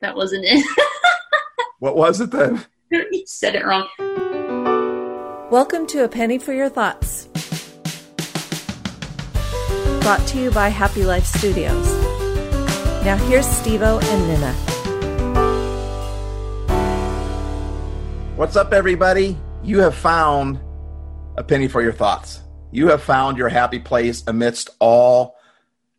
[0.00, 0.64] that wasn't it.
[1.78, 2.64] what was it then?
[2.90, 3.88] you said it wrong.
[5.50, 7.26] Welcome to A Penny for Your Thoughts.
[10.00, 11.86] Brought to you by Happy Life Studios.
[13.04, 14.52] Now here's Stevo and Nina.
[18.36, 19.36] What's up, everybody?
[19.62, 20.58] You have found
[21.36, 22.40] a penny for your thoughts.
[22.70, 25.36] You have found your happy place amidst all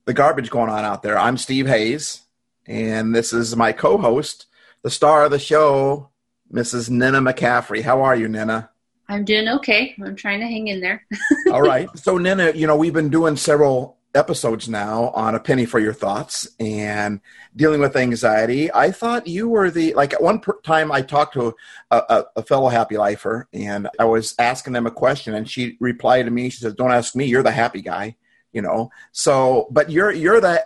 [0.06, 1.20] the garbage going on out there.
[1.20, 2.22] I'm Steve Hayes,
[2.68, 4.48] and this is my co host,
[4.82, 6.10] the star of the show,
[6.52, 6.90] Mrs.
[6.90, 7.82] Nina McCaffrey.
[7.82, 8.70] How are you, Nina?
[9.08, 9.94] I'm doing okay.
[10.04, 11.06] I'm trying to hang in there.
[11.52, 11.90] All right.
[11.98, 15.94] So, Nina, you know, we've been doing several episodes now on a penny for your
[15.94, 17.22] thoughts and
[17.56, 18.72] dealing with anxiety.
[18.74, 21.56] I thought you were the like at one time I talked to
[21.92, 25.78] a, a, a, fellow happy lifer and I was asking them a question and she
[25.80, 26.50] replied to me.
[26.50, 27.26] She says, "Don't ask me.
[27.26, 28.16] You're the happy guy."
[28.52, 28.92] You know.
[29.12, 30.66] So, but you're you're the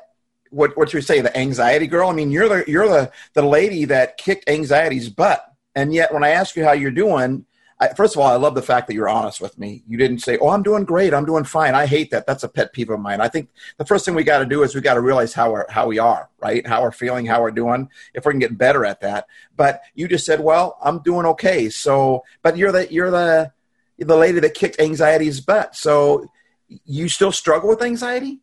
[0.56, 2.10] what what you say the anxiety girl.
[2.10, 5.46] I mean, you're the you're the the lady that kicked anxiety's butt.
[5.76, 7.46] And yet, when I ask you how you're doing,
[7.82, 9.84] I, first of all, I love the fact that you're honest with me.
[9.86, 11.14] You didn't say, "Oh, I'm doing great.
[11.14, 12.26] I'm doing fine." I hate that.
[12.26, 13.20] That's a pet peeve of mine.
[13.20, 15.52] I think the first thing we got to do is we got to realize how
[15.52, 16.66] we're how we are, right?
[16.66, 17.90] How we're feeling, how we're doing.
[18.14, 19.28] If we can get better at that.
[19.58, 23.52] But you just said, "Well, I'm doing okay." So, but you're the you're the
[24.00, 25.76] the lady that kicked anxiety's butt.
[25.76, 26.32] So,
[26.86, 28.40] you still struggle with anxiety?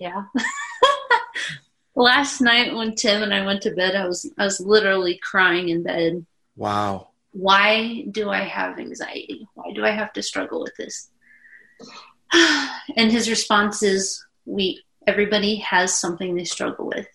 [0.00, 0.24] Yeah.
[1.94, 5.68] Last night when Tim and I went to bed, I was I was literally crying
[5.68, 6.26] in bed.
[6.56, 9.46] Wow why do I have anxiety?
[9.54, 11.10] Why do I have to struggle with this?
[12.96, 17.08] and his response is, we everybody has something they struggle with,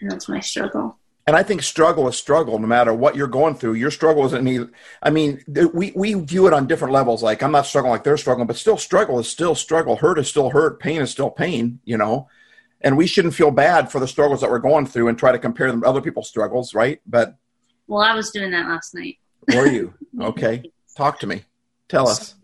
[0.00, 0.98] and that's my struggle.
[1.26, 3.74] And I think struggle is struggle, no matter what you're going through.
[3.74, 4.64] Your struggle isn't any.
[5.02, 5.42] I mean,
[5.74, 7.20] we we view it on different levels.
[7.20, 9.96] Like I'm not struggling like they're struggling, but still, struggle is still struggle.
[9.96, 10.78] Hurt is still hurt.
[10.78, 11.80] Pain is still pain.
[11.84, 12.28] You know,
[12.80, 15.38] and we shouldn't feel bad for the struggles that we're going through and try to
[15.38, 17.00] compare them to other people's struggles, right?
[17.06, 17.36] But
[17.88, 19.18] well, I was doing that last night.
[19.48, 19.94] Were you?
[20.20, 20.70] Okay.
[20.96, 21.42] Talk to me.
[21.88, 22.34] Tell us.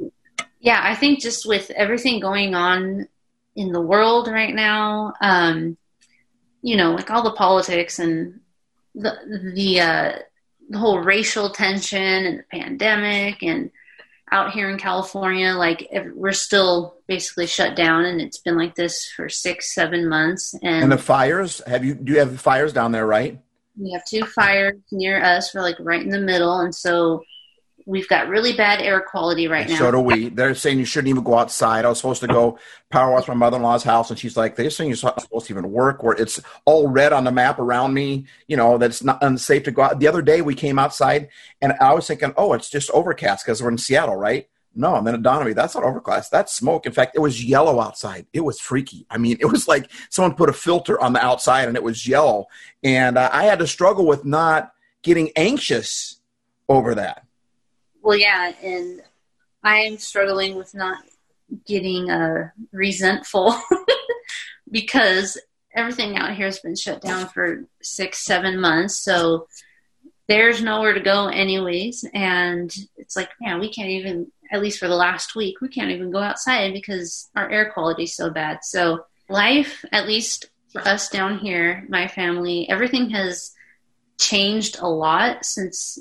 [0.61, 3.09] Yeah, I think just with everything going on
[3.57, 5.77] in the world right now, um,
[6.63, 8.41] you know, like all the politics and
[8.95, 10.13] the the uh,
[10.69, 13.71] the whole racial tension and the pandemic and
[14.33, 19.07] out here in California, like we're still basically shut down, and it's been like this
[19.15, 20.55] for six, seven months.
[20.63, 21.61] And, and the fires?
[21.67, 21.95] Have you?
[21.95, 23.07] Do you have fires down there?
[23.07, 23.39] Right?
[23.77, 25.55] We have two fires near us.
[25.55, 27.23] We're like right in the middle, and so
[27.87, 29.77] we've got really bad air quality right now.
[29.77, 30.29] So do we.
[30.29, 31.85] They're saying you shouldn't even go outside.
[31.85, 32.59] I was supposed to go
[32.91, 35.47] power wash my mother in law's house, and she's like, "They're saying you're not supposed
[35.47, 39.03] to even work." Where it's all red on the map around me, you know, that's
[39.03, 40.01] not unsafe to go out.
[40.01, 41.29] The other day we came outside,
[41.61, 45.07] and I was thinking, "Oh, it's just overcast because we're in Seattle, right?" No, and
[45.07, 46.31] then it dawned on me that's not overcast.
[46.31, 46.87] That's smoke.
[46.87, 48.27] In fact, it was yellow outside.
[48.33, 49.07] It was freaky.
[49.11, 52.07] I mean, it was like someone put a filter on the outside and it was
[52.07, 52.47] yellow.
[52.83, 54.73] And uh, I had to struggle with not
[55.03, 56.21] getting anxious
[56.69, 57.22] over that.
[58.03, 59.03] Well, yeah, and
[59.63, 61.03] I'm struggling with not
[61.67, 63.55] getting uh, resentful
[64.71, 65.41] because
[65.75, 69.03] everything out here has been shut down for six, seven months.
[69.03, 69.47] So
[70.29, 74.87] there's nowhere to go anyways and it's like man we can't even at least for
[74.87, 78.59] the last week, we can't even go outside because our air quality is so bad.
[78.63, 83.53] So life, at least for us down here, my family, everything has
[84.21, 85.99] changed a lot since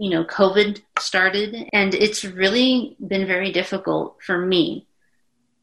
[0.00, 4.86] you know COVID started, and it's really been very difficult for me.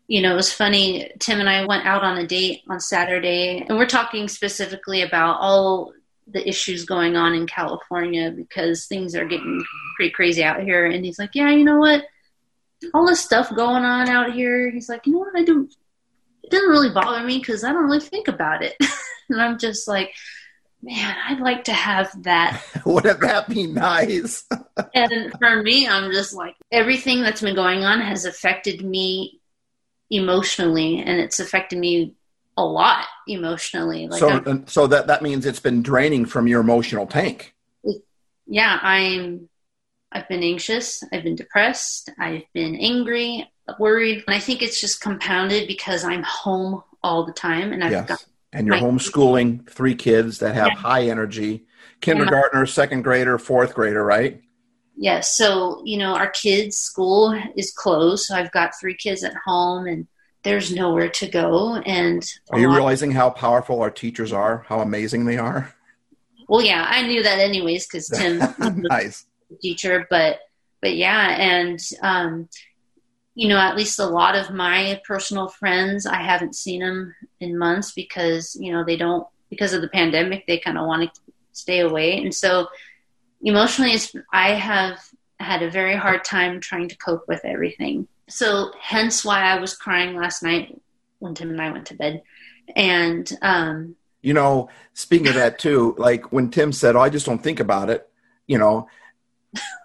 [0.07, 1.11] You know, it was funny.
[1.19, 5.39] Tim and I went out on a date on Saturday, and we're talking specifically about
[5.41, 5.93] all
[6.29, 9.63] the issues going on in California because things are getting
[9.95, 10.85] pretty crazy out here.
[10.85, 12.05] And he's like, "Yeah, you know what?
[12.93, 14.69] all this stuff going on out here.
[14.69, 15.35] He's like, you know what?
[15.35, 15.73] I don't.
[16.43, 18.75] It doesn't really bother me because I don't really think about it.
[19.29, 20.13] and I'm just like,
[20.81, 22.61] man, I'd like to have that.
[22.85, 24.45] Wouldn't that be nice?
[24.93, 29.41] and for me, I'm just like, everything that's been going on has affected me
[30.09, 32.15] emotionally, and it's affected me
[32.57, 34.07] a lot emotionally.
[34.07, 37.53] Like so, so that that means it's been draining from your emotional tank.
[38.45, 39.49] Yeah, I'm
[40.11, 43.49] I've been anxious, I've been depressed, I've been angry,
[43.79, 44.23] worried.
[44.25, 48.07] And I think it's just compounded because I'm home all the time and I've yes.
[48.07, 50.75] got and you're homeschooling three kids that have yeah.
[50.75, 51.65] high energy,
[52.01, 54.41] kindergartner, second grader, fourth grader, right?
[54.95, 55.37] Yes.
[55.37, 58.25] So, you know, our kids' school is closed.
[58.25, 60.07] So I've got three kids at home and
[60.43, 61.75] there's nowhere to go.
[61.75, 64.65] And are you realizing how powerful our teachers are?
[64.67, 65.73] How amazing they are?
[66.47, 68.41] Well, yeah, I knew that anyways because Tim
[68.77, 69.25] nice
[69.61, 70.39] teacher, but
[70.81, 72.49] but yeah, and um,
[73.35, 77.57] you know, at least a lot of my personal friends, I haven't seen them in
[77.57, 80.45] months because you know they don't because of the pandemic.
[80.45, 82.17] They kind of want to stay away.
[82.17, 82.67] And so
[83.41, 84.99] emotionally, it's, I have
[85.39, 88.07] had a very hard time trying to cope with everything.
[88.29, 90.79] So hence why I was crying last night
[91.19, 92.21] when Tim and I went to bed.
[92.75, 97.25] And, um, you know, speaking of that too, like when Tim said, "Oh, I just
[97.25, 98.09] don't think about it,"
[98.45, 98.89] you know,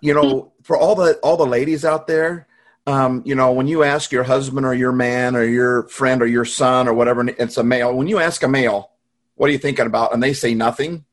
[0.00, 2.48] you know, for all the all the ladies out there,
[2.86, 6.26] um, you know, when you ask your husband or your man or your friend or
[6.26, 7.94] your son or whatever, it's a male.
[7.94, 8.90] When you ask a male,
[9.36, 11.04] "What are you thinking about?" and they say nothing,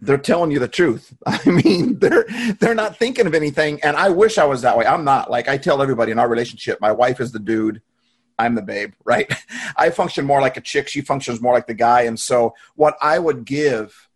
[0.00, 1.14] they're telling you the truth.
[1.26, 2.26] I mean, they're
[2.60, 3.80] they're not thinking of anything.
[3.82, 4.86] And I wish I was that way.
[4.86, 5.30] I'm not.
[5.30, 7.82] Like I tell everybody in our relationship, my wife is the dude
[8.38, 9.32] I'm the babe, right?
[9.76, 10.88] I function more like a chick.
[10.88, 12.02] She functions more like the guy.
[12.02, 14.08] And so, what I would give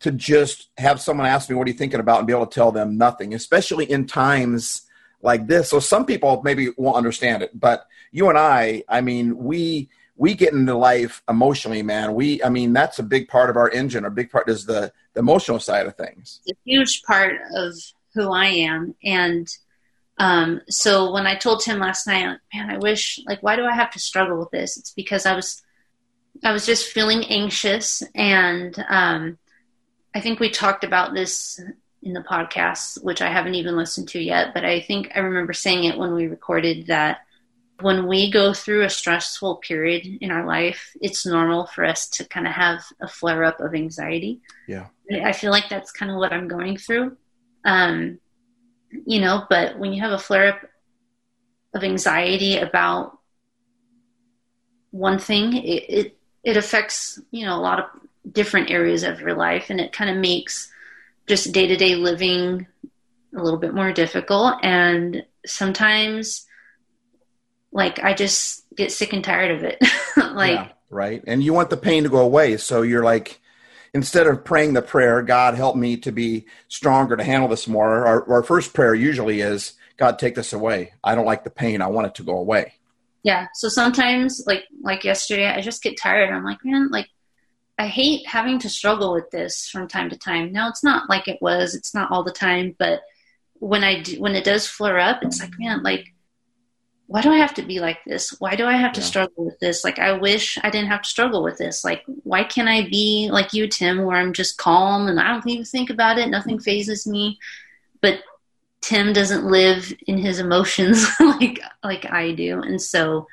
[0.00, 2.18] to just have someone ask me, What are you thinking about?
[2.18, 4.82] and be able to tell them nothing, especially in times
[5.24, 5.70] like this.
[5.70, 9.88] So, some people maybe won't understand it, but you and I, I mean, we.
[10.16, 12.14] We get into life emotionally, man.
[12.14, 14.04] We, I mean, that's a big part of our engine.
[14.04, 16.40] A big part is the, the emotional side of things.
[16.46, 17.74] It's a huge part of
[18.14, 19.48] who I am, and
[20.18, 23.74] um, so when I told Tim last night, man, I wish, like, why do I
[23.74, 24.76] have to struggle with this?
[24.76, 25.62] It's because I was,
[26.44, 28.02] I was just feeling anxious.
[28.14, 29.38] And, um,
[30.14, 31.60] I think we talked about this
[32.04, 35.54] in the podcast, which I haven't even listened to yet, but I think I remember
[35.54, 37.22] saying it when we recorded that
[37.80, 42.24] when we go through a stressful period in our life, it's normal for us to
[42.24, 44.40] kind of have a flare up of anxiety.
[44.68, 44.86] Yeah.
[45.10, 47.16] I feel like that's kind of what I'm going through.
[47.64, 48.20] Um,
[49.06, 50.60] you know, but when you have a flare up
[51.74, 53.18] of anxiety about
[54.90, 57.86] one thing, it, it, it affects, you know, a lot of
[58.32, 60.70] different areas of your life and it kind of makes
[61.26, 62.66] just day to day living
[63.36, 64.54] a little bit more difficult.
[64.62, 66.46] And sometimes,
[67.72, 69.78] like, I just get sick and tired of it.
[70.16, 71.22] like, yeah, right.
[71.26, 72.56] And you want the pain to go away.
[72.56, 73.40] So you're like,
[73.92, 78.06] instead of praying the prayer, God help me to be stronger to handle this more,
[78.06, 80.92] our, our first prayer usually is, God, take this away.
[81.02, 81.80] I don't like the pain.
[81.80, 82.74] I want it to go away.
[83.22, 83.46] Yeah.
[83.54, 86.30] So sometimes, like like yesterday, I just get tired.
[86.30, 87.08] I'm like, man, like
[87.78, 90.52] I hate having to struggle with this from time to time.
[90.52, 91.74] Now it's not like it was.
[91.74, 93.02] It's not all the time, but
[93.54, 96.14] when I do, when it does flare up, it's like, man, like
[97.06, 98.34] why do I have to be like this?
[98.40, 99.06] Why do I have to yeah.
[99.06, 99.84] struggle with this?
[99.84, 101.84] Like, I wish I didn't have to struggle with this.
[101.84, 105.48] Like, why can't I be like you, Tim, where I'm just calm and I don't
[105.48, 106.30] even think about it?
[106.30, 107.38] Nothing fazes me.
[108.00, 108.20] But
[108.80, 113.28] Tim doesn't live in his emotions like like I do, and so,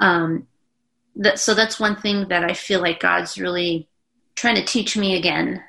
[0.00, 0.46] um,
[1.16, 3.88] that so that's one thing that I feel like God's really
[4.34, 5.62] trying to teach me again.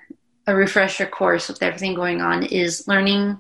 [0.48, 3.40] A refresher course with everything going on is learning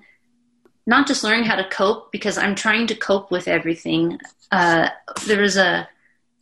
[0.87, 4.19] not just learning how to cope because I'm trying to cope with everything.
[4.51, 4.89] Uh,
[5.25, 5.87] there was a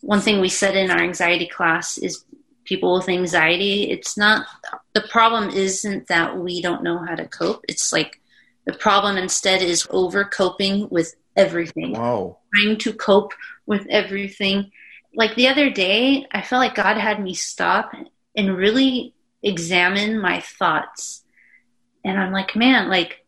[0.02, 2.26] one thing we said in our anxiety class is
[2.66, 3.90] people with anxiety.
[3.90, 4.46] It's not
[4.94, 7.64] the problem isn't that we don't know how to cope.
[7.68, 8.22] It's like
[8.66, 11.94] the problem instead is over coping with everything.
[11.94, 12.38] Wow.
[12.54, 13.34] Trying to cope
[13.66, 14.72] with everything.
[15.16, 17.94] Like the other day, I felt like God had me stop
[18.36, 21.24] and really examine my thoughts.
[22.04, 23.24] And I'm like, man, like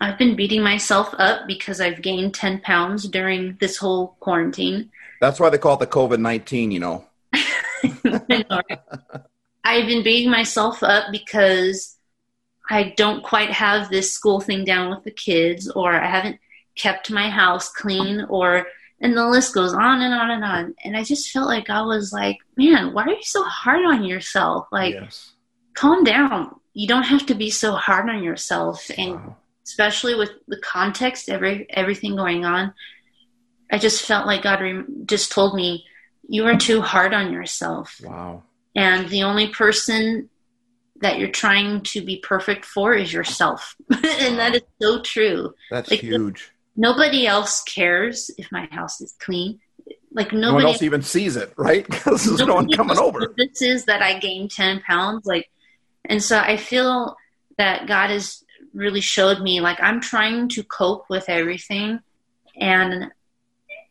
[0.00, 4.90] I've been beating myself up because I've gained 10 pounds during this whole quarantine.
[5.20, 7.04] That's why they call it the COVID 19, you know.
[9.64, 11.96] I've been beating myself up because
[12.68, 16.38] I don't quite have this school thing down with the kids, or I haven't
[16.76, 18.66] kept my house clean, or,
[19.02, 20.74] and the list goes on and on and on.
[20.84, 24.04] And I just felt like I was like, man, why are you so hard on
[24.04, 24.68] yourself?
[24.72, 25.32] Like, yes.
[25.74, 26.54] calm down.
[26.72, 28.90] You don't have to be so hard on yourself.
[28.96, 32.74] And, wow especially with the context, every everything going on.
[33.70, 35.86] I just felt like God re- just told me,
[36.28, 38.42] "You are too hard on yourself." Wow.
[38.74, 40.28] And the only person
[41.00, 45.54] that you're trying to be perfect for is yourself, and that is so true.
[45.70, 46.51] That's like, huge.
[46.76, 49.60] Nobody else cares if my house is clean.
[50.12, 51.86] Like nobody no one else even sees it, right?
[51.90, 53.32] Because there's no one coming over.
[53.36, 55.48] This is that I gained ten pounds, like,
[56.04, 57.16] and so I feel
[57.58, 62.00] that God is really showed me like I'm trying to cope with everything
[62.56, 63.10] and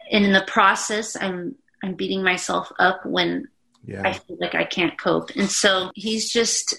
[0.10, 3.48] and in the process I'm I'm beating myself up when
[3.86, 4.02] yeah.
[4.06, 5.32] I feel like I can't cope.
[5.36, 6.76] And so he's just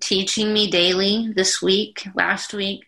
[0.00, 2.84] teaching me daily this week, last week,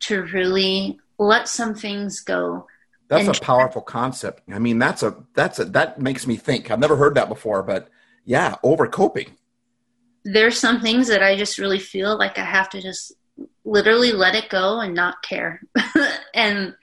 [0.00, 2.66] to really let some things go.
[3.08, 4.42] That's a powerful concept.
[4.52, 6.70] I mean, that's a that's a that makes me think.
[6.70, 7.88] I've never heard that before, but
[8.24, 9.32] yeah, over coping.
[10.24, 13.12] There's some things that I just really feel like I have to just
[13.64, 15.62] literally let it go and not care.
[16.34, 16.74] and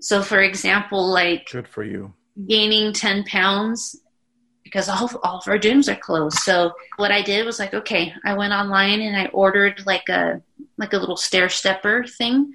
[0.00, 2.14] so, for example, like good for you
[2.46, 3.96] gaining 10 pounds,
[4.62, 6.38] because all, all of our gyms are closed.
[6.38, 10.42] So what I did was like, okay, I went online and I ordered like a
[10.76, 12.52] like a little stair stepper thing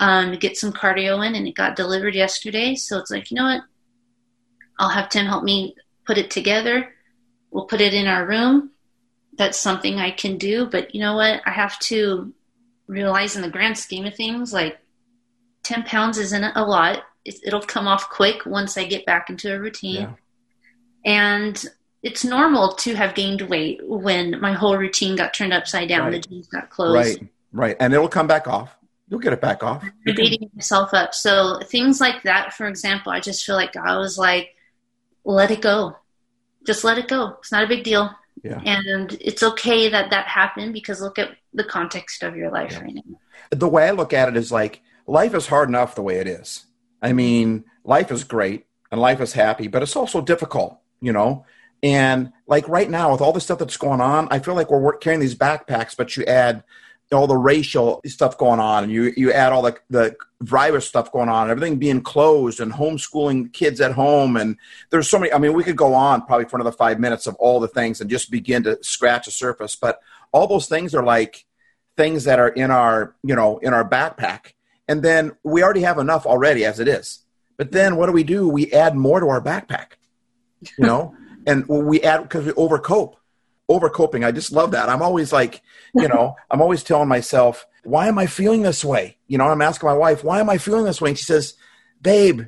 [0.00, 2.74] um, to get some cardio in, and it got delivered yesterday.
[2.74, 3.62] So it's like, you know what?
[4.78, 5.74] I'll have Tim help me
[6.06, 6.94] put it together.
[7.50, 8.70] We'll put it in our room.
[9.36, 10.66] That's something I can do.
[10.66, 11.40] But you know what?
[11.46, 12.32] I have to
[12.86, 14.78] realize in the grand scheme of things, like
[15.64, 17.02] 10 pounds isn't a lot.
[17.24, 20.02] It'll come off quick once I get back into a routine.
[20.02, 20.12] Yeah.
[21.04, 21.64] And
[22.02, 26.12] it's normal to have gained weight when my whole routine got turned upside down.
[26.12, 26.22] Right.
[26.22, 27.20] The gyms got closed.
[27.20, 27.76] Right, right.
[27.80, 28.77] And it'll come back off.
[29.08, 29.82] You'll get it back off.
[29.82, 31.14] I'm beating myself up.
[31.14, 34.54] So things like that, for example, I just feel like I was like,
[35.24, 35.96] let it go.
[36.66, 37.36] Just let it go.
[37.38, 38.10] It's not a big deal.
[38.42, 38.60] Yeah.
[38.64, 42.80] And it's okay that that happened because look at the context of your life yeah.
[42.80, 43.18] right now.
[43.50, 46.28] The way I look at it is like life is hard enough the way it
[46.28, 46.66] is.
[47.00, 51.44] I mean, life is great and life is happy, but it's also difficult you know
[51.82, 54.96] and like right now with all the stuff that's going on i feel like we're
[54.96, 56.62] carrying these backpacks but you add
[57.12, 61.10] all the racial stuff going on and you you add all the the virus stuff
[61.10, 64.56] going on everything being closed and homeschooling kids at home and
[64.90, 67.34] there's so many i mean we could go on probably for another five minutes of
[67.36, 70.00] all the things and just begin to scratch the surface but
[70.32, 71.46] all those things are like
[71.96, 74.52] things that are in our you know in our backpack
[74.88, 77.20] and then we already have enough already as it is.
[77.58, 78.48] But then what do we do?
[78.48, 79.92] We add more to our backpack
[80.60, 81.14] you know?
[81.46, 83.14] And we add because we overcope
[83.68, 84.24] overcoping.
[84.24, 84.88] I just love that.
[84.88, 85.62] I'm always like
[85.94, 89.16] you know i'm always telling myself why am i feeling this way?
[89.26, 91.10] You know i'm asking my wife why am i feeling this way?
[91.10, 91.54] And she says
[92.00, 92.42] babe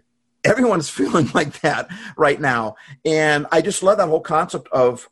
[0.45, 2.77] everyone's feeling like that right now.
[3.05, 5.09] And i just love that whole concept of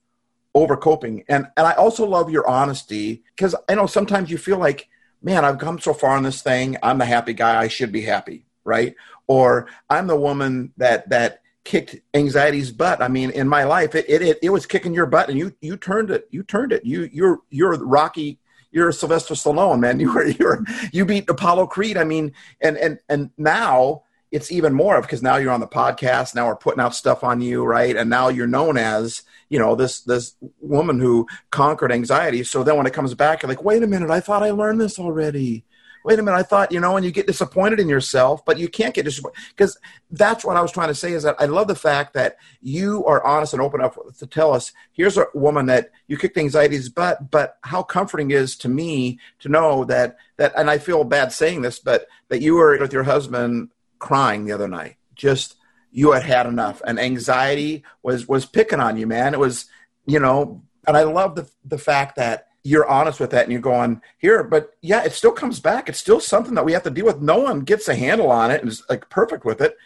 [0.54, 1.24] overcoping.
[1.28, 4.88] And and i also love your honesty because i know sometimes you feel like
[5.22, 6.76] man i've come so far in this thing.
[6.82, 7.60] I'm the happy guy.
[7.60, 8.46] I should be happy.
[8.64, 8.94] Right?
[9.26, 13.02] Or i'm the woman that that kicked anxiety's butt.
[13.02, 15.76] I mean, in my life, it, it, it, was kicking your butt and you, you
[15.76, 16.82] turned it, you turned it.
[16.82, 18.38] You, you're, you're Rocky,
[18.72, 20.00] you're Sylvester Stallone, man.
[20.00, 21.98] You were, you're, you beat Apollo Creed.
[21.98, 22.32] I mean,
[22.62, 26.34] and, and, and now it's even more of, because now you're on the podcast.
[26.34, 27.66] Now we're putting out stuff on you.
[27.66, 27.94] Right.
[27.94, 29.20] And now you're known as,
[29.50, 32.44] you know, this, this woman who conquered anxiety.
[32.44, 34.80] So then when it comes back, you're like, wait a minute, I thought I learned
[34.80, 35.66] this already
[36.04, 38.68] wait a minute, I thought, you know, and you get disappointed in yourself, but you
[38.68, 39.78] can't get disappointed because
[40.10, 43.04] that's what I was trying to say is that I love the fact that you
[43.06, 46.88] are honest and open up to tell us, here's a woman that you kicked anxiety's
[46.88, 51.32] butt, but how comforting is to me to know that, that, and I feel bad
[51.32, 55.56] saying this, but that you were with your husband crying the other night, just,
[55.90, 59.32] you had had enough and anxiety was, was picking on you, man.
[59.32, 59.66] It was,
[60.06, 63.60] you know, and I love the, the fact that you're honest with that and you're
[63.60, 65.88] going here but yeah it still comes back.
[65.88, 67.20] It's still something that we have to deal with.
[67.20, 69.76] No one gets a handle on it and is like perfect with it.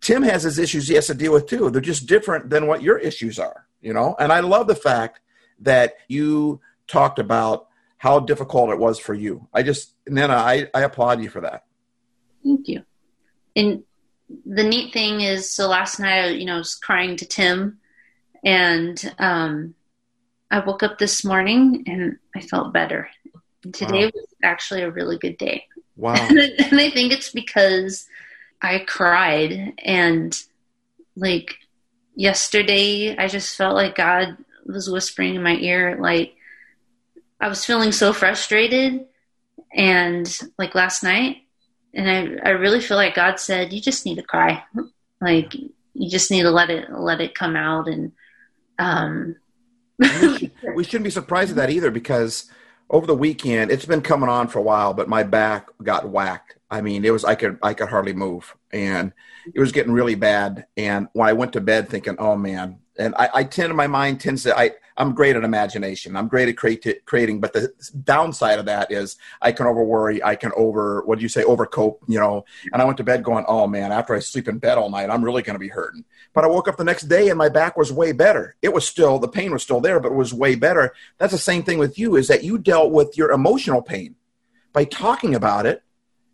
[0.00, 1.70] Tim has his issues he has to deal with too.
[1.70, 4.16] They're just different than what your issues are you know?
[4.18, 5.20] And i love the fact
[5.60, 7.66] that you talked about
[7.98, 9.48] how difficult it was for you.
[9.52, 11.64] I just nana i, I applaud you for that.
[12.44, 12.84] Thank you.
[13.56, 13.82] And
[14.46, 17.78] the neat thing is so last night you know i was crying to tim
[18.44, 19.74] and um
[20.50, 23.08] I woke up this morning and I felt better.
[23.72, 24.10] today wow.
[24.14, 25.66] was actually a really good day.
[25.96, 26.14] Wow.
[26.28, 28.06] and I think it's because
[28.62, 30.36] I cried and
[31.16, 31.56] like
[32.14, 36.34] yesterday I just felt like God was whispering in my ear like
[37.40, 39.06] I was feeling so frustrated
[39.72, 41.38] and like last night
[41.94, 44.62] and I I really feel like God said you just need to cry.
[45.20, 48.12] Like you just need to let it let it come out and
[48.78, 49.36] um
[49.98, 52.50] we, we shouldn't be surprised at that either because
[52.90, 56.56] over the weekend it's been coming on for a while, but my back got whacked.
[56.70, 59.12] I mean, it was I could I could hardly move, and
[59.54, 60.66] it was getting really bad.
[60.76, 64.20] And when I went to bed, thinking, "Oh man," and I, I tend my mind
[64.20, 66.16] tends to I I'm great at imagination.
[66.16, 70.22] I'm great at create, creating, but the downside of that is I can over worry.
[70.22, 72.44] I can over what do you say overcope, you know.
[72.72, 75.08] And I went to bed going, "Oh man!" After I sleep in bed all night,
[75.08, 76.04] I'm really going to be hurting.
[76.34, 78.56] But I woke up the next day and my back was way better.
[78.60, 80.92] It was still the pain was still there, but it was way better.
[81.18, 82.16] That's the same thing with you.
[82.16, 84.16] Is that you dealt with your emotional pain
[84.72, 85.84] by talking about it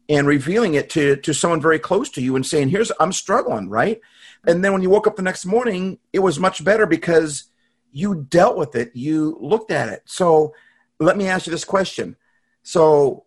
[0.09, 3.69] and revealing it to to someone very close to you and saying, "Here's I'm struggling,"
[3.69, 4.01] right?
[4.47, 7.45] And then when you woke up the next morning, it was much better because
[7.95, 10.03] you dealt with it, you looked at it.
[10.05, 10.53] So
[10.99, 12.17] let me ask you this question.
[12.65, 13.25] So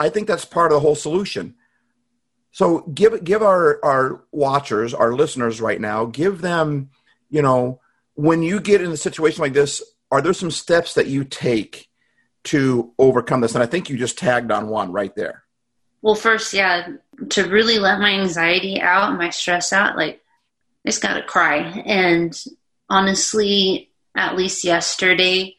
[0.00, 1.54] I think that's part of the whole solution.
[2.52, 6.88] So give give our our watchers, our listeners right now, give them,
[7.28, 7.80] you know,
[8.14, 11.88] when you get in a situation like this, are there some steps that you take
[12.44, 13.54] to overcome this?
[13.54, 15.44] And I think you just tagged on one right there.
[16.00, 16.88] Well, first, yeah,
[17.28, 20.22] to really let my anxiety out, and my stress out, like
[20.84, 21.58] I just got to cry.
[21.58, 22.32] And
[22.88, 25.56] honestly, at least yesterday,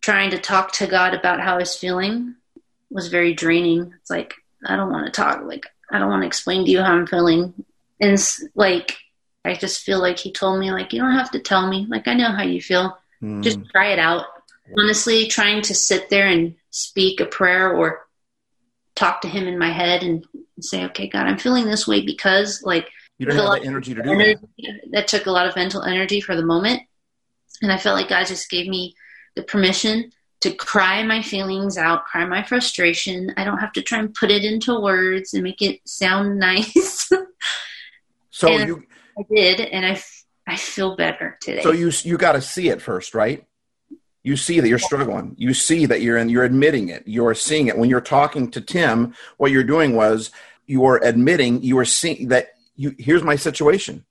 [0.00, 2.34] trying to talk to God about how I was feeling
[2.90, 3.92] was very draining.
[4.00, 4.34] It's like,
[4.66, 5.42] I don't want to talk.
[5.44, 7.52] Like, I don't want to explain to you how I'm feeling.
[8.00, 8.18] And
[8.54, 8.96] like,
[9.44, 11.86] I just feel like he told me, like, you don't have to tell me.
[11.88, 12.98] Like, I know how you feel.
[13.22, 13.42] Mm.
[13.42, 14.26] Just try it out.
[14.78, 18.06] Honestly, trying to sit there and speak a prayer or
[18.94, 20.26] talk to him in my head and
[20.60, 24.02] say, okay, God, I'm feeling this way because, like, you don't have the energy to
[24.02, 24.80] do energy, that.
[24.92, 26.82] That took a lot of mental energy for the moment.
[27.62, 28.94] And I felt like God just gave me
[29.34, 33.34] the permission to cry my feelings out, cry my frustration.
[33.36, 37.10] I don't have to try and put it into words and make it sound nice.
[38.30, 38.84] so and you
[39.18, 40.00] I did and I
[40.46, 41.62] I feel better today.
[41.62, 43.44] So you you got to see it first, right?
[44.22, 45.34] You see that you're struggling.
[45.38, 47.02] You see that you're in you're admitting it.
[47.06, 47.76] You're seeing it.
[47.76, 50.30] When you're talking to Tim, what you're doing was
[50.66, 54.06] you are admitting you are seeing that you here's my situation.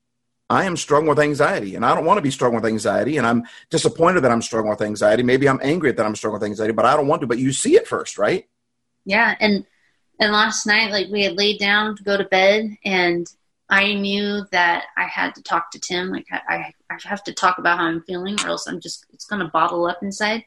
[0.49, 3.25] I am struggling with anxiety and I don't want to be struggling with anxiety and
[3.25, 5.23] I'm disappointed that I'm struggling with anxiety.
[5.23, 7.51] Maybe I'm angry that I'm struggling with anxiety, but I don't want to, but you
[7.51, 8.47] see it first, right?
[9.03, 9.35] Yeah.
[9.39, 9.65] And,
[10.19, 13.27] and last night, like we had laid down to go to bed and
[13.69, 16.11] I knew that I had to talk to Tim.
[16.11, 19.25] Like I, I have to talk about how I'm feeling or else I'm just, it's
[19.25, 20.45] going to bottle up inside.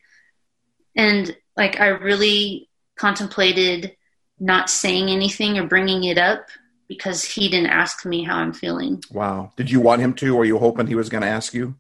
[0.97, 3.97] And like, I really contemplated
[4.39, 6.47] not saying anything or bringing it up
[6.91, 9.01] because he didn't ask me how I'm feeling.
[9.13, 9.53] Wow.
[9.55, 11.77] Did you want him to, or you hoping he was going to ask you?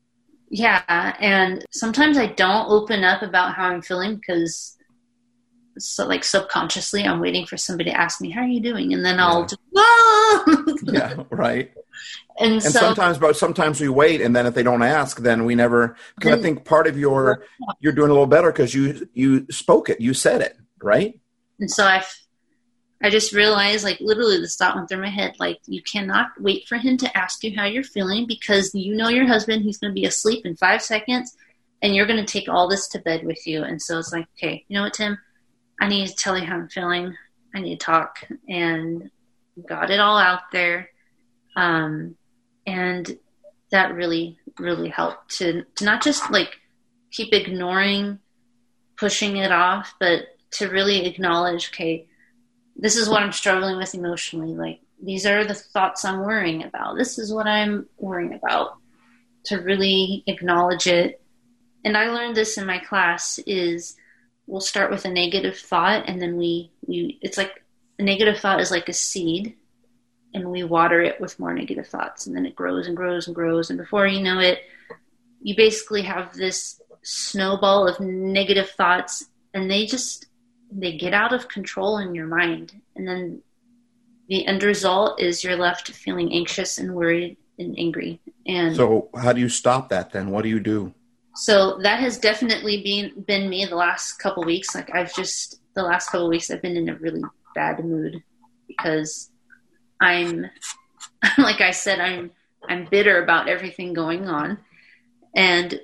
[0.50, 1.16] Yeah.
[1.18, 4.76] And sometimes I don't open up about how I'm feeling because
[5.80, 8.92] so like subconsciously I'm waiting for somebody to ask me, how are you doing?
[8.92, 10.44] And then I'll just, ah!
[10.84, 11.72] yeah, right.
[12.38, 15.44] And, and so, sometimes, but sometimes we wait, and then if they don't ask, then
[15.44, 15.96] we never.
[16.14, 17.44] Because I think part of your
[17.80, 21.20] you're doing a little better because you you spoke it, you said it, right?
[21.58, 22.02] And so I
[23.02, 26.68] I just realized, like, literally, the thought went through my head, like, you cannot wait
[26.68, 29.90] for him to ask you how you're feeling because you know your husband, he's going
[29.90, 31.34] to be asleep in five seconds,
[31.80, 33.62] and you're going to take all this to bed with you.
[33.62, 35.18] And so it's like, okay, you know what, Tim?
[35.80, 37.16] I need to tell you how I'm feeling.
[37.54, 38.28] I need to talk.
[38.48, 39.10] And
[39.66, 40.90] got it all out there.
[41.56, 42.16] Um,
[42.66, 43.18] and
[43.70, 46.58] that really, really helped to, to not just like
[47.10, 48.18] keep ignoring,
[48.98, 52.06] pushing it off, but to really acknowledge, okay,
[52.80, 54.54] this is what I'm struggling with emotionally.
[54.54, 56.96] Like these are the thoughts I'm worrying about.
[56.96, 58.76] This is what I'm worrying about.
[59.44, 61.22] To really acknowledge it.
[61.84, 63.96] And I learned this in my class is
[64.46, 67.62] we'll start with a negative thought and then we, we it's like
[67.98, 69.54] a negative thought is like a seed
[70.34, 73.36] and we water it with more negative thoughts and then it grows and grows and
[73.36, 74.58] grows and before you know it
[75.40, 80.26] you basically have this snowball of negative thoughts and they just
[80.70, 83.42] they get out of control in your mind and then
[84.30, 88.20] the end result is you're left feeling anxious and worried and angry.
[88.46, 90.30] And so how do you stop that then?
[90.30, 90.94] What do you do?
[91.34, 94.74] So that has definitely been been me the last couple weeks.
[94.74, 97.22] Like i've just the last couple weeks i've been in a really
[97.54, 98.22] bad mood
[98.66, 99.30] because
[100.00, 100.46] i'm
[101.38, 102.30] like i said i'm
[102.68, 104.58] i'm bitter about everything going on.
[105.34, 105.80] And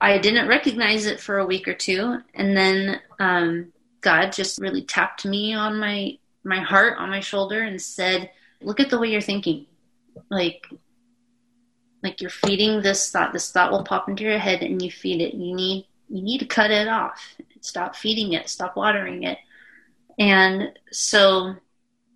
[0.00, 2.18] i didn't recognize it for a week or two.
[2.32, 3.72] And then um,
[4.06, 8.30] God just really tapped me on my my heart on my shoulder and said,
[8.62, 9.66] "Look at the way you're thinking.
[10.30, 10.68] Like
[12.04, 13.32] like you're feeding this thought.
[13.32, 15.34] This thought will pop into your head and you feed it.
[15.34, 17.34] You need you need to cut it off.
[17.60, 18.48] Stop feeding it.
[18.48, 19.38] Stop watering it."
[20.20, 21.56] And so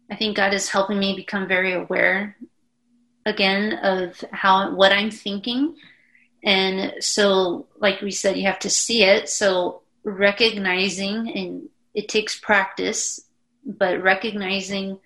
[0.08, 2.36] I think God is helping me become very aware
[3.26, 5.74] again of how what I'm thinking.
[6.44, 9.28] And so like we said you have to see it.
[9.28, 13.20] So recognizing and it takes practice,
[13.64, 14.98] but recognizing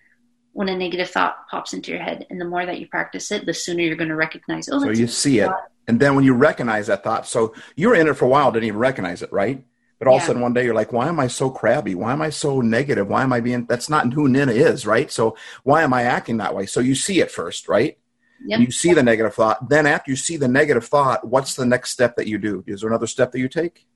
[0.52, 3.44] when a negative thought pops into your head, and the more that you practice it,
[3.46, 4.68] the sooner you're going to recognize.
[4.68, 5.50] Oh, so you see it,
[5.88, 8.52] and then when you recognize that thought, so you were in it for a while,
[8.52, 9.64] didn't even recognize it, right?
[9.98, 10.18] But all yeah.
[10.18, 11.94] of a sudden, one day you're like, "Why am I so crabby?
[11.94, 13.08] Why am I so negative?
[13.08, 15.10] Why am I being?" That's not who Nina is, right?
[15.10, 16.66] So why am I acting that way?
[16.66, 17.98] So you see it first, right?
[18.46, 18.60] Yep.
[18.60, 19.68] You see the negative thought.
[19.68, 22.62] Then after you see the negative thought, what's the next step that you do?
[22.66, 23.86] Is there another step that you take?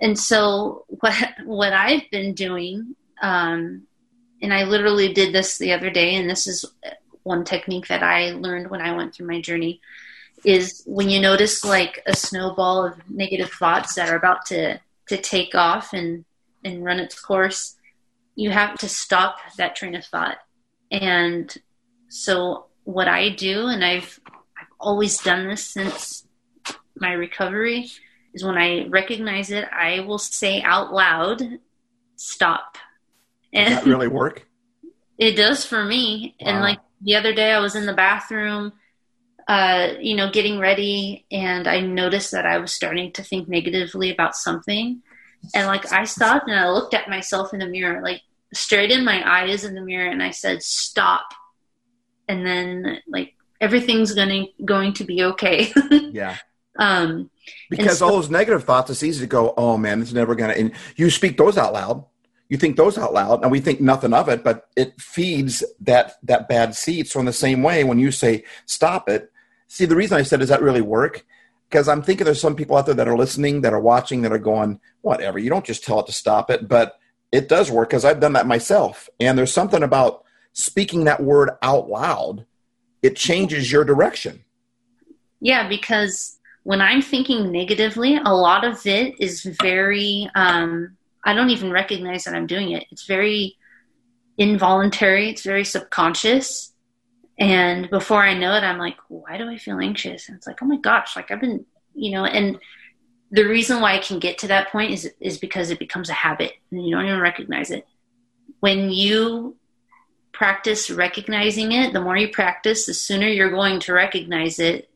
[0.00, 3.86] And so what what I've been doing, um,
[4.40, 6.64] and I literally did this the other day, and this is
[7.24, 9.80] one technique that I learned when I went through my journey,
[10.44, 15.16] is when you notice like a snowball of negative thoughts that are about to to
[15.16, 16.24] take off and
[16.64, 17.76] and run its course,
[18.36, 20.38] you have to stop that train of thought.
[20.90, 21.52] And
[22.08, 26.24] so what I do, and I've I've always done this since
[26.96, 27.90] my recovery
[28.34, 31.42] is when I recognize it, I will say out loud,
[32.16, 32.78] stop.
[33.52, 34.44] And Does that really work?
[35.18, 36.36] It does for me.
[36.40, 36.48] Wow.
[36.48, 38.72] And like the other day, I was in the bathroom
[39.48, 44.10] uh, you know, getting ready, and I noticed that I was starting to think negatively
[44.10, 45.02] about something.
[45.54, 48.20] And like I stopped and I looked at myself in the mirror, like
[48.52, 51.32] straight in my eyes in the mirror, and I said, "Stop."
[52.28, 55.72] And then like everything's going to going to be okay.
[55.90, 56.36] yeah.
[56.78, 57.30] Um,
[57.68, 60.50] because so, all those negative thoughts, it's easy to go, "Oh man, it's never going
[60.50, 62.04] to." And you speak those out loud.
[62.48, 66.14] You think those out loud, and we think nothing of it, but it feeds that
[66.22, 67.08] that bad seed.
[67.08, 69.30] So in the same way, when you say stop it,
[69.66, 71.26] see the reason I said does that really work?
[71.68, 74.32] Because I'm thinking there's some people out there that are listening, that are watching, that
[74.32, 75.38] are going, whatever.
[75.38, 76.98] You don't just tell it to stop it, but
[77.30, 79.10] it does work because I've done that myself.
[79.20, 82.46] And there's something about speaking that word out loud,
[83.02, 84.44] it changes your direction.
[85.40, 86.37] Yeah, because
[86.68, 92.24] when I'm thinking negatively, a lot of it is very, um, I don't even recognize
[92.24, 92.84] that I'm doing it.
[92.90, 93.56] It's very
[94.36, 96.74] involuntary, it's very subconscious.
[97.38, 100.28] And before I know it, I'm like, why do I feel anxious?
[100.28, 102.58] And it's like, oh my gosh, like I've been, you know, and
[103.30, 106.20] the reason why I can get to that point is is because it becomes a
[106.26, 107.86] habit and you don't even recognize it.
[108.60, 109.56] When you
[110.32, 114.90] practice recognizing it, the more you practice, the sooner you're going to recognize it.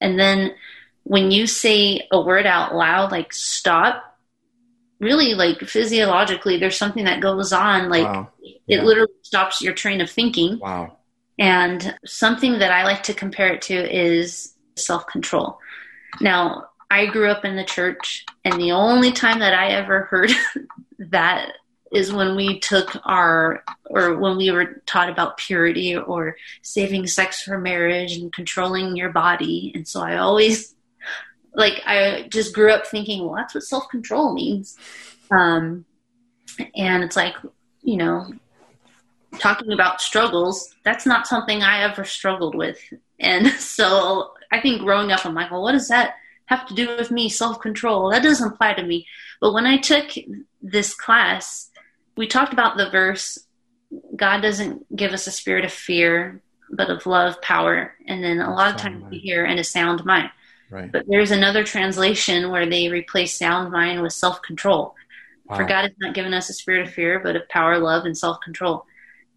[0.00, 0.54] And then
[1.04, 4.18] when you say a word out loud, like stop,
[5.00, 7.88] really like physiologically, there's something that goes on.
[7.88, 8.28] Like wow.
[8.42, 8.78] yeah.
[8.78, 10.58] it literally stops your train of thinking.
[10.58, 10.96] Wow.
[11.38, 15.58] And something that I like to compare it to is self control.
[16.20, 20.32] Now, I grew up in the church, and the only time that I ever heard
[20.98, 21.52] that
[21.92, 27.42] is when we took our or when we were taught about purity or saving sex
[27.42, 30.74] for marriage and controlling your body and so i always
[31.54, 34.76] like I just grew up thinking, well, that's what self control means.
[35.30, 35.84] Um,
[36.74, 37.34] and it's like,
[37.82, 38.32] you know,
[39.38, 42.78] talking about struggles, that's not something I ever struggled with.
[43.20, 46.14] And so I think growing up, I'm like, well, what does that
[46.46, 47.28] have to do with me?
[47.28, 48.10] Self control.
[48.10, 49.06] That doesn't apply to me.
[49.40, 50.10] But when I took
[50.62, 51.70] this class,
[52.16, 53.38] we talked about the verse
[54.16, 58.54] God doesn't give us a spirit of fear, but of love, power, and then a
[58.54, 60.30] lot of times we hear and a sound mind.
[60.70, 60.90] Right.
[60.90, 64.94] But there's another translation where they replace sound mind with self control.
[65.46, 65.56] Wow.
[65.56, 68.16] For God has not given us a spirit of fear, but of power, love, and
[68.16, 68.84] self control.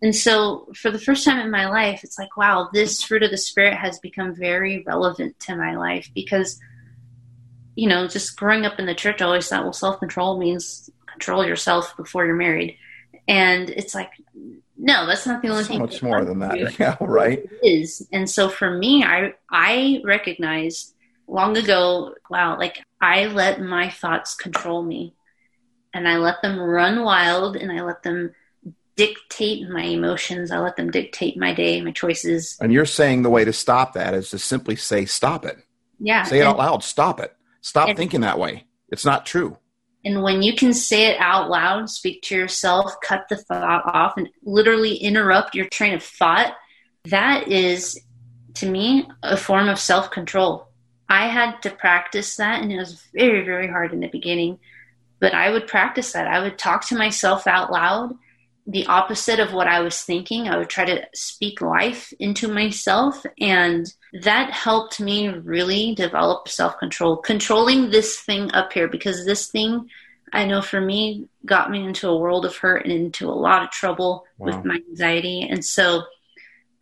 [0.01, 3.29] And so, for the first time in my life, it's like, wow, this fruit of
[3.29, 6.59] the Spirit has become very relevant to my life because,
[7.75, 10.89] you know, just growing up in the church, I always thought, well, self control means
[11.05, 12.77] control yourself before you're married.
[13.27, 14.09] And it's like,
[14.75, 15.79] no, that's not the only so thing.
[15.79, 16.57] much more than that.
[16.79, 17.39] Yeah, right.
[17.39, 18.07] It is.
[18.11, 20.95] And so for me, I I recognized
[21.31, 25.15] long ago, wow, like I let my thoughts control me
[25.93, 28.33] and I let them run wild and I let them
[28.97, 30.51] dictate my emotions.
[30.51, 32.57] I let them dictate my day, my choices.
[32.59, 35.57] And you're saying the way to stop that is to simply say, stop it.
[35.99, 36.23] Yeah.
[36.23, 36.83] Say it out loud.
[36.83, 37.33] Stop it.
[37.61, 38.65] Stop and, thinking that way.
[38.89, 39.57] It's not true.
[40.03, 44.17] And when you can say it out loud, speak to yourself, cut the thought off,
[44.17, 46.55] and literally interrupt your train of thought,
[47.05, 47.99] that is,
[48.55, 50.70] to me, a form of self control.
[51.11, 54.59] I had to practice that, and it was very, very hard in the beginning.
[55.19, 56.25] But I would practice that.
[56.25, 58.15] I would talk to myself out loud,
[58.65, 60.47] the opposite of what I was thinking.
[60.47, 66.77] I would try to speak life into myself, and that helped me really develop self
[66.77, 69.89] control, controlling this thing up here, because this thing,
[70.31, 73.63] I know for me, got me into a world of hurt and into a lot
[73.63, 74.45] of trouble wow.
[74.45, 75.41] with my anxiety.
[75.41, 76.03] And so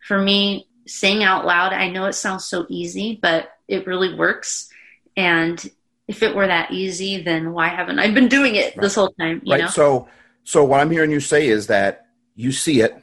[0.06, 4.68] for me, saying out loud, I know it sounds so easy, but it really works.
[5.16, 5.70] And
[6.08, 8.82] if it were that easy, then why haven't I been doing it right.
[8.82, 9.40] this whole time?
[9.48, 9.60] right.
[9.62, 9.68] Know?
[9.68, 10.08] So,
[10.42, 12.94] so what I'm hearing you say is that you see it,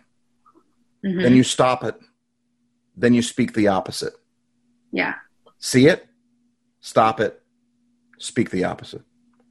[1.06, 1.22] mm-hmm.
[1.22, 1.96] then you stop it,
[2.96, 4.14] then you speak the opposite.
[4.92, 5.16] Yeah.
[5.60, 6.06] See it,
[6.82, 7.42] stop it,
[8.18, 9.04] speak the opposite.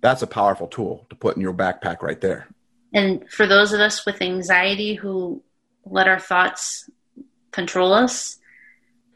[0.03, 2.49] That's a powerful tool to put in your backpack right there.
[2.93, 5.43] And for those of us with anxiety who
[5.85, 6.89] let our thoughts
[7.53, 8.39] control us,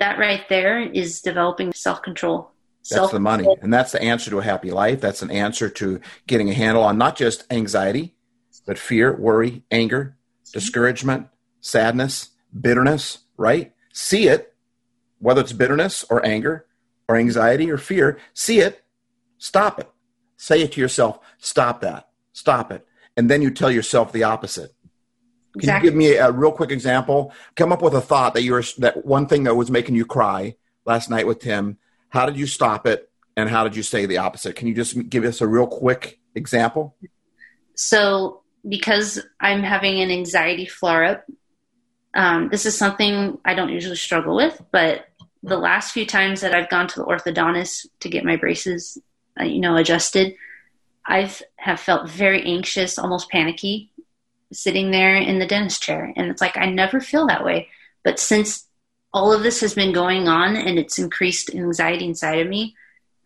[0.01, 2.51] that right there is developing self control.
[2.91, 3.47] That's the money.
[3.61, 5.01] And that's the answer to a happy life.
[5.01, 8.15] That's an answer to getting a handle on not just anxiety,
[8.67, 10.59] but fear, worry, anger, mm-hmm.
[10.59, 11.29] discouragement,
[11.61, 13.73] sadness, bitterness, right?
[13.93, 14.55] See it,
[15.19, 16.67] whether it's bitterness or anger
[17.07, 18.83] or anxiety or fear, see it,
[19.39, 19.91] stop it.
[20.37, 22.87] Say it to yourself, stop that, stop it.
[23.17, 24.73] And then you tell yourself the opposite.
[25.53, 25.87] Can exactly.
[25.87, 27.33] you give me a real quick example?
[27.57, 30.07] Come up with a thought that you were that one thing that was making you
[30.07, 31.79] cry last night with Tim.
[32.11, 34.57] How did you stop it, and how did you say the opposite?
[34.57, 36.97] Can you just give us a real quick example?
[37.75, 41.27] So, because I'm having an anxiety flare up,
[42.15, 45.07] um, this is something I don't usually struggle with, but
[45.43, 48.99] the last few times that I've gone to the orthodontist to get my braces,
[49.41, 50.35] uh, you know, adjusted,
[51.07, 53.89] I've have felt very anxious, almost panicky,
[54.53, 57.69] sitting there in the dentist chair, and it's like I never feel that way.
[58.03, 58.67] But since
[59.13, 62.75] all of this has been going on and it's increased anxiety inside of me,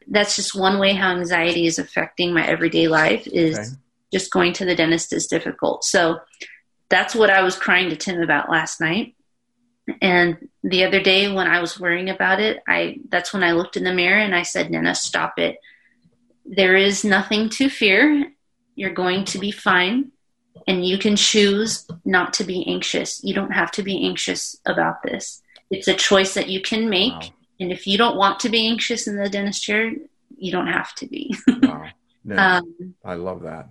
[0.08, 3.68] that's just one way how anxiety is affecting my everyday life is okay.
[4.12, 5.84] just going to the dentist is difficult.
[5.84, 6.20] So
[6.88, 9.14] that's what I was crying to Tim about last night.
[10.00, 13.76] And the other day when I was worrying about it, I that's when I looked
[13.76, 15.58] in the mirror and I said, Nina, stop it.
[16.46, 18.32] There is nothing to fear.
[18.74, 20.12] You're going to be fine.
[20.66, 23.22] And you can choose not to be anxious.
[23.22, 25.42] You don't have to be anxious about this.
[25.70, 27.12] It's a choice that you can make.
[27.12, 27.28] Wow.
[27.60, 29.92] And if you don't want to be anxious in the dentist chair,
[30.36, 31.36] you don't have to be.
[31.62, 31.90] wow.
[32.30, 33.68] Um, I love that.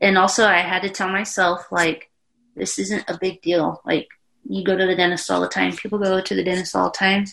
[0.00, 2.10] And also, I had to tell myself, like,
[2.54, 3.80] this isn't a big deal.
[3.84, 4.08] Like,
[4.48, 5.74] you go to the dentist all the time.
[5.76, 7.24] People go to the dentist all the time.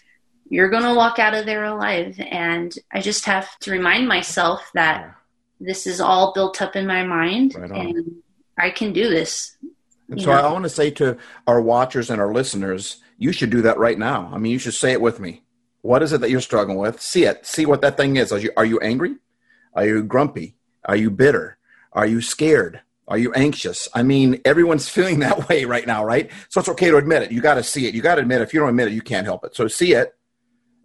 [0.49, 2.19] You're going to walk out of there alive.
[2.19, 5.15] And I just have to remind myself that
[5.59, 8.22] this is all built up in my mind right and
[8.57, 9.57] I can do this.
[10.17, 10.31] so know?
[10.31, 13.97] I want to say to our watchers and our listeners, you should do that right
[13.97, 14.29] now.
[14.33, 15.43] I mean, you should say it with me.
[15.81, 17.01] What is it that you're struggling with?
[17.01, 17.45] See it.
[17.45, 18.31] See what that thing is.
[18.31, 19.15] Are you, are you angry?
[19.73, 20.55] Are you grumpy?
[20.85, 21.57] Are you bitter?
[21.91, 22.81] Are you scared?
[23.07, 23.89] Are you anxious?
[23.93, 26.31] I mean, everyone's feeling that way right now, right?
[26.49, 27.31] So it's okay to admit it.
[27.31, 27.93] You got to see it.
[27.93, 28.43] You got to admit it.
[28.43, 29.55] If you don't admit it, you can't help it.
[29.55, 30.15] So see it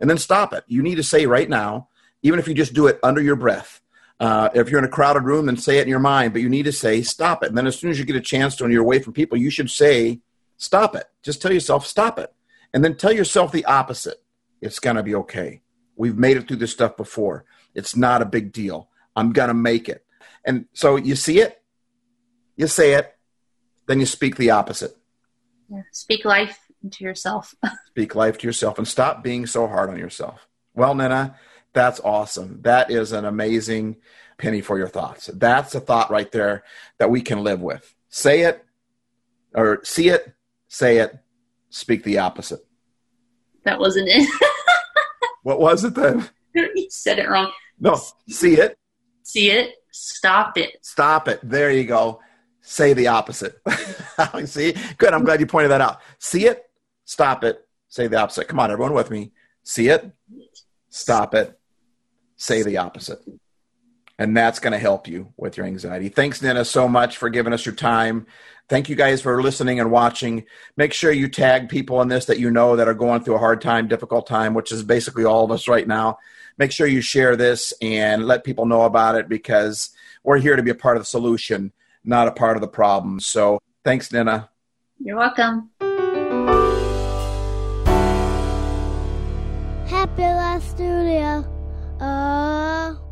[0.00, 0.64] and then stop it.
[0.66, 1.88] You need to say right now,
[2.22, 3.80] even if you just do it under your breath.
[4.20, 6.48] Uh, if you're in a crowded room, then say it in your mind, but you
[6.48, 7.48] need to say stop it.
[7.48, 9.38] And then as soon as you get a chance to, when you're away from people,
[9.38, 10.20] you should say
[10.56, 11.04] stop it.
[11.22, 12.32] Just tell yourself stop it.
[12.74, 14.22] And then tell yourself the opposite.
[14.60, 15.62] It's going to be okay.
[15.96, 17.44] We've made it through this stuff before.
[17.74, 18.88] It's not a big deal.
[19.14, 20.04] I'm going to make it.
[20.44, 21.60] And so you see it,
[22.56, 23.16] you say it,
[23.86, 24.96] then you speak the opposite.
[25.68, 25.82] Yeah.
[25.92, 27.54] Speak life into yourself.
[27.88, 30.46] speak life to yourself and stop being so hard on yourself.
[30.74, 31.36] Well, Nina,
[31.72, 32.60] that's awesome.
[32.62, 33.96] That is an amazing
[34.36, 35.30] penny for your thoughts.
[35.34, 36.64] That's a thought right there
[36.98, 37.94] that we can live with.
[38.08, 38.64] Say it
[39.54, 40.32] or see it,
[40.68, 41.18] say it,
[41.70, 42.60] speak the opposite.
[43.64, 44.28] That wasn't it.
[45.42, 46.28] what was it then?
[46.54, 47.52] you said it wrong.
[47.78, 48.78] No, see it.
[49.22, 50.78] See it, stop it.
[50.82, 51.40] Stop it.
[51.42, 52.20] There you go
[52.68, 53.60] say the opposite.
[54.44, 54.74] See?
[54.98, 55.14] Good.
[55.14, 56.00] I'm glad you pointed that out.
[56.18, 56.64] See it,
[57.04, 58.46] stop it, say the opposite.
[58.46, 59.32] Come on, everyone with me.
[59.62, 60.10] See it,
[60.90, 61.57] stop it,
[62.38, 63.20] say the opposite.
[64.18, 66.08] And that's going to help you with your anxiety.
[66.08, 68.26] Thanks, Nina, so much for giving us your time.
[68.70, 70.44] Thank you guys for listening and watching.
[70.78, 73.38] Make sure you tag people in this that you know that are going through a
[73.38, 76.18] hard time, difficult time, which is basically all of us right now.
[76.56, 79.90] Make sure you share this and let people know about it because
[80.24, 81.72] we're here to be a part of the solution
[82.08, 83.20] not a part of the problem.
[83.20, 84.48] So thanks, Nina.
[84.98, 85.70] You're welcome.
[89.86, 91.57] Happy Life Studio.
[92.00, 93.07] Uh...